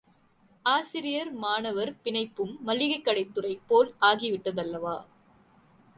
ஆசிரியர் 0.65 1.31
மாணவர் 1.33 1.91
பிணைப்பும் 2.03 2.53
மளிகைக்கடைத்துறை 2.65 3.59
போல் 3.67 3.95
ஆகிவிட்டதல்லவா? 4.01 4.97